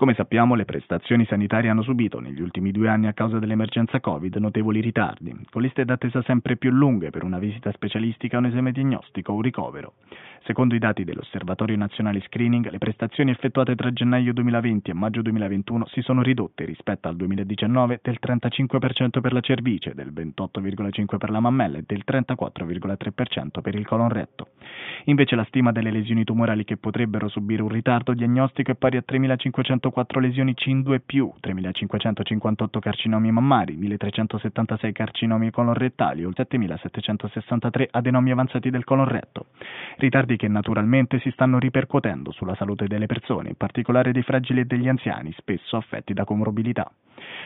[0.00, 4.34] Come sappiamo, le prestazioni sanitarie hanno subito negli ultimi due anni a causa dell'emergenza Covid
[4.36, 9.32] notevoli ritardi, con liste d'attesa sempre più lunghe per una visita specialistica, un esame diagnostico
[9.32, 9.92] o un ricovero.
[10.44, 15.86] Secondo i dati dell'Osservatorio Nazionale Screening, le prestazioni effettuate tra gennaio 2020 e maggio 2021
[15.88, 21.40] si sono ridotte rispetto al 2019 del 35% per la cervice, del 28,5% per la
[21.40, 24.48] mammella e del 34,3% per il colon retto.
[25.04, 29.04] Invece la stima delle lesioni tumorali che potrebbero subire un ritardo diagnostico è pari a
[29.06, 31.00] 3.504 lesioni CIN2+,
[31.42, 39.46] 3.558 carcinomi mammari, 1.376 carcinomi colon rettali o 7.763 adenomi avanzati del colon retto.
[39.96, 44.64] Ritardi che naturalmente si stanno ripercuotendo sulla salute delle persone, in particolare dei fragili e
[44.64, 46.90] degli anziani, spesso affetti da comorbilità.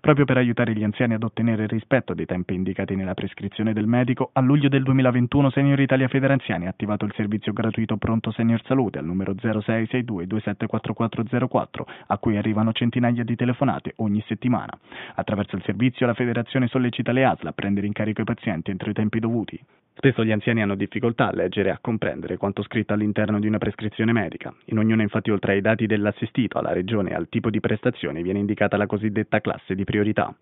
[0.00, 3.86] Proprio per aiutare gli anziani ad ottenere il rispetto dei tempi indicati nella prescrizione del
[3.86, 8.62] medico, a luglio del 2021 Senior Italia Federanziani ha attivato il servizio gratuito Pronto Senior
[8.64, 14.76] Salute al numero 0662 274404, a cui arrivano centinaia di telefonate ogni settimana.
[15.14, 18.90] Attraverso il servizio la federazione sollecita le ASL a prendere in carico i pazienti entro
[18.90, 19.58] i tempi dovuti.
[19.98, 23.58] Spesso gli anziani hanno difficoltà a leggere e a comprendere quanto scritto all'interno di una
[23.58, 24.54] prescrizione medica.
[24.66, 28.38] In ognuna infatti oltre ai dati dell'assistito, alla regione e al tipo di prestazione viene
[28.38, 30.32] indicata la cosiddetta classe di priorità.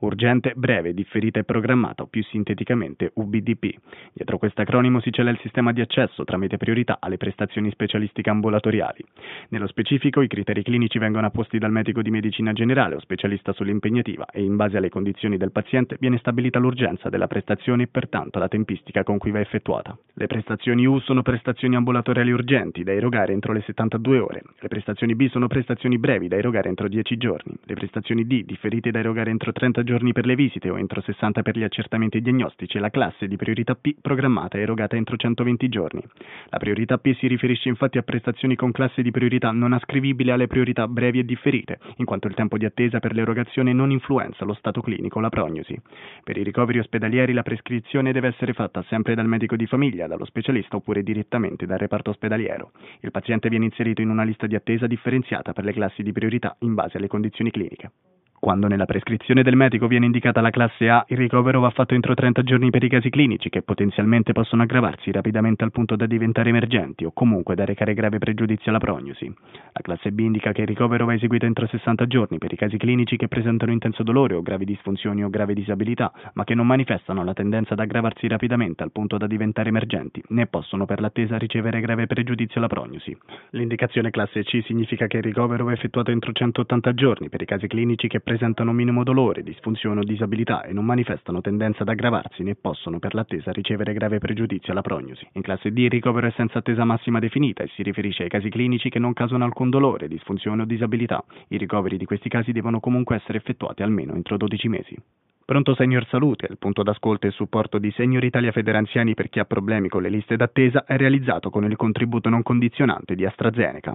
[0.00, 3.78] Urgente, breve, differita e programmata o più sinteticamente UBDP.
[4.12, 9.04] Dietro questo acronimo si cela il sistema di accesso tramite priorità alle prestazioni specialistiche ambulatoriali.
[9.50, 14.26] Nello specifico i criteri clinici vengono apposti dal medico di medicina generale o specialista sull'impegnativa
[14.32, 18.48] e in base alle condizioni del paziente viene stabilita l'urgenza della prestazione e pertanto la
[18.48, 19.96] tempistica con cui va effettuata.
[20.14, 25.14] Le prestazioni U sono prestazioni ambulatoriali urgenti da erogare entro le 72 ore, le prestazioni
[25.14, 29.30] B sono prestazioni brevi da erogare entro 10 giorni, le prestazioni D differite da erogare
[29.30, 33.26] entro 30 giorni per le visite o entro 60 per gli accertamenti diagnostici la classe
[33.26, 36.02] di priorità P programmata e erogata entro 120 giorni.
[36.48, 40.46] La priorità P si riferisce infatti a prestazioni con classe di priorità non ascrivibile alle
[40.46, 44.54] priorità brevi e differite, in quanto il tempo di attesa per l'erogazione non influenza lo
[44.54, 45.78] stato clinico o la prognosi.
[46.22, 50.24] Per i ricoveri ospedalieri la prescrizione deve essere fatta sempre dal medico di famiglia, dallo
[50.24, 52.70] specialista oppure direttamente dal reparto ospedaliero.
[53.00, 56.54] Il paziente viene inserito in una lista di attesa differenziata per le classi di priorità
[56.60, 57.90] in base alle condizioni cliniche.
[58.44, 62.12] Quando nella prescrizione del medico viene indicata la classe A, il ricovero va fatto entro
[62.12, 66.50] 30 giorni per i casi clinici che potenzialmente possono aggravarsi rapidamente al punto da diventare
[66.50, 69.32] emergenti o comunque da recare grave pregiudizio alla prognosi.
[69.72, 72.76] La classe B indica che il ricovero va eseguito entro 60 giorni per i casi
[72.76, 77.24] clinici che presentano intenso dolore o gravi disfunzioni o grave disabilità, ma che non manifestano
[77.24, 81.80] la tendenza ad aggravarsi rapidamente al punto da diventare emergenti, né possono per l'attesa ricevere
[81.80, 83.16] grave pregiudizio alla prognosi.
[83.52, 87.66] L'indicazione classe C significa che il ricovero va effettuato entro 180 giorni per i casi
[87.68, 92.42] clinici che presentano presentano minimo dolore, disfunzione o disabilità e non manifestano tendenza ad aggravarsi
[92.42, 95.24] né possono per l'attesa ricevere grave pregiudizio alla prognosi.
[95.34, 98.48] In classe D il ricovero è senza attesa massima definita e si riferisce ai casi
[98.48, 101.22] clinici che non causano alcun dolore, disfunzione o disabilità.
[101.46, 104.96] I ricoveri di questi casi devono comunque essere effettuati almeno entro 12 mesi.
[105.44, 109.44] Pronto Senior Salute, il punto d'ascolto e supporto di Senior Italia Federanziani per chi ha
[109.44, 113.94] problemi con le liste d'attesa, è realizzato con il contributo non condizionante di AstraZeneca.